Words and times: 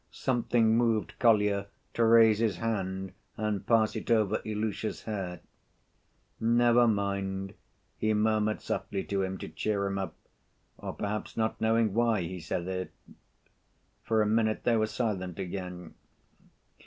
Something 0.09 0.75
moved 0.75 1.13
Kolya 1.19 1.67
to 1.93 2.03
raise 2.03 2.39
his 2.39 2.57
hand 2.57 3.11
and 3.37 3.67
pass 3.67 3.95
it 3.95 4.09
over 4.09 4.41
Ilusha's 4.43 5.03
hair. 5.03 5.41
"Never 6.39 6.87
mind!" 6.87 7.53
he 7.99 8.11
murmured 8.15 8.61
softly 8.61 9.03
to 9.03 9.21
him 9.21 9.37
to 9.37 9.47
cheer 9.47 9.85
him 9.85 9.99
up, 9.99 10.15
or 10.79 10.93
perhaps 10.93 11.37
not 11.37 11.61
knowing 11.61 11.93
why 11.93 12.21
he 12.21 12.39
said 12.39 12.67
it. 12.67 12.91
For 14.03 14.23
a 14.23 14.25
minute 14.25 14.63
they 14.63 14.75
were 14.75 14.87
silent 14.87 15.37
again. 15.37 15.93